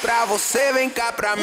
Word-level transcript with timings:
pra 0.00 0.24
você, 0.26 0.72
vem 0.72 0.88
cá 0.88 1.12
pra 1.12 1.34
mim. 1.36 1.42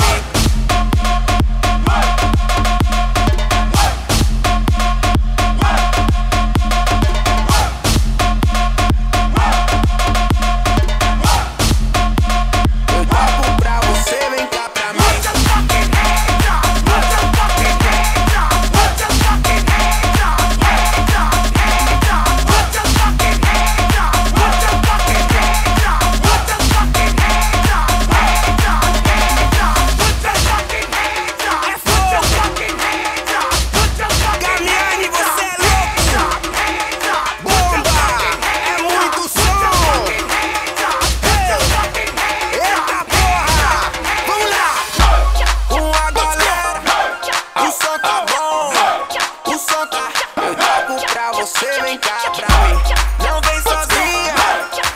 você 51.36 51.82
vem 51.82 51.98
cá 51.98 52.32
pra 52.34 52.48
mim. 52.48 52.80
Não 53.20 53.42
vem 53.42 53.62
sozinha, 53.62 54.36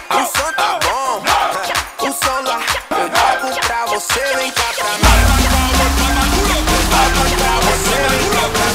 o 0.10 0.26
som 0.26 0.52
tá 0.54 0.80
bom. 0.84 1.22
O 2.00 2.14
som 2.14 2.42
lá, 2.44 2.62
eu 2.92 3.50
digo 3.50 3.68
pra 3.68 3.86
você 3.88 4.22
vem 4.38 4.52
cá 4.52 4.64
pra 4.74 4.86
mim. 4.86 5.04
Pra 7.38 7.56
você 7.62 7.98
vem 8.10 8.30
cá 8.30 8.44
pra 8.54 8.66
mim. 8.66 8.69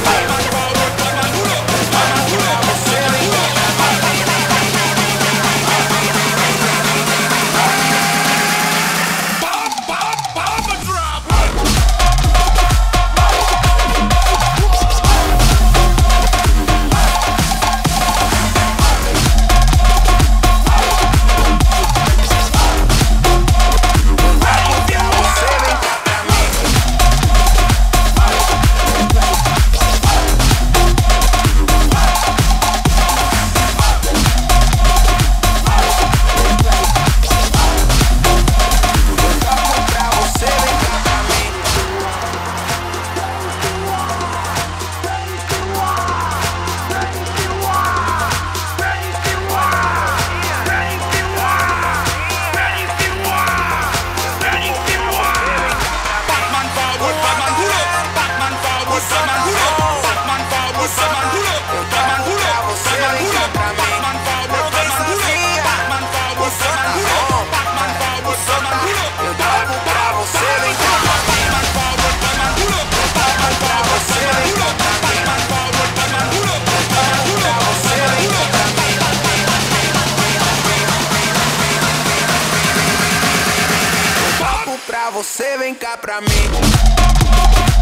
você 85.11 85.57
vem 85.57 85.73
cá 85.75 85.97
pra 85.97 86.21
mim. 86.21 87.74